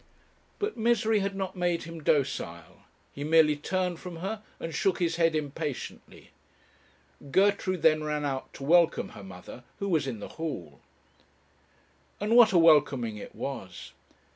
But 0.57 0.77
misery 0.77 1.19
had 1.19 1.35
not 1.35 1.55
made 1.55 1.83
him 1.83 2.01
docile. 2.01 2.85
He 3.13 3.23
merely 3.23 3.55
turned 3.55 3.99
from 3.99 4.15
her, 4.15 4.41
and 4.59 4.73
shook 4.73 4.97
his 4.97 5.17
head 5.17 5.35
impatiently. 5.35 6.31
Gertrude 7.29 7.83
then 7.83 8.03
ran 8.03 8.25
out 8.25 8.51
to 8.55 8.63
welcome 8.63 9.09
her 9.09 9.23
mother, 9.23 9.63
who 9.77 9.87
was 9.87 10.07
in 10.07 10.19
the 10.19 10.27
hall. 10.39 10.79
And 12.19 12.35
what 12.35 12.51
a 12.51 12.57
welcoming 12.57 13.17
it 13.17 13.35
was! 13.35 13.91